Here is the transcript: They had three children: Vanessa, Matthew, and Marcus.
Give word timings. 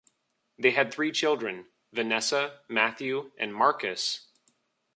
They 0.57 0.71
had 0.71 0.91
three 0.91 1.11
children: 1.11 1.67
Vanessa, 1.93 2.61
Matthew, 2.67 3.33
and 3.37 3.53
Marcus. 3.53 4.25